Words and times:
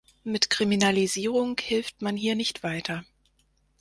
Mit 0.23 0.49
Kriminalisierung 0.49 1.55
hilft 1.59 2.01
man 2.01 2.17
hier 2.17 2.33
nicht 2.33 2.63
weiter. 2.63 3.05